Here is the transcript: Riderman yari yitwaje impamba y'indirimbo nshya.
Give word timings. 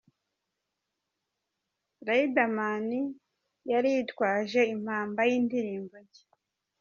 Riderman 2.07 2.85
yari 3.71 3.89
yitwaje 3.95 4.61
impamba 4.73 5.21
y'indirimbo 5.29 5.95
nshya. 6.03 6.25